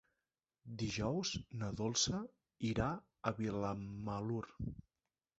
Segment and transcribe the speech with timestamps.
[0.81, 2.21] Dijous na Dolça
[2.69, 4.41] irà a Vilamalur.